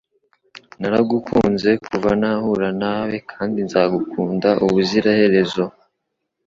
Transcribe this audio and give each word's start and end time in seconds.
Naragukunze 0.79 1.69
kuva 1.85 2.09
nahura 2.21 2.69
nawe 2.81 3.15
kandi 3.31 3.57
nzagukunda 3.67 4.49
ubuziraherezo. 4.65 5.63